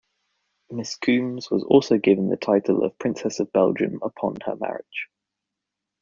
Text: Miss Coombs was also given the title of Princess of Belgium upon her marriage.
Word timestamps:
Miss 0.71 0.95
Coombs 0.95 1.51
was 1.51 1.63
also 1.63 1.99
given 1.99 2.27
the 2.29 2.35
title 2.35 2.83
of 2.83 2.97
Princess 2.97 3.39
of 3.39 3.51
Belgium 3.53 3.99
upon 4.01 4.37
her 4.47 4.55
marriage. 4.55 5.09